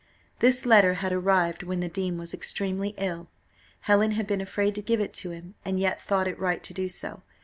[0.39, 3.29] This letter had arrived when the dean was extremely ill.
[3.81, 6.73] Helen had been afraid to give it to him, and yet thought it right to
[6.73, 7.21] do so.